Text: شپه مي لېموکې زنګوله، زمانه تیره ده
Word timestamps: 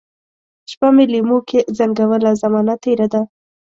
شپه 0.71 0.87
مي 0.95 1.05
لېموکې 1.13 1.59
زنګوله، 1.77 2.31
زمانه 2.41 2.73
تیره 2.83 3.07
ده 3.13 3.21